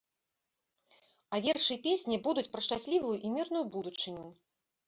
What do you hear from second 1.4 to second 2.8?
вершы і песні будуць пра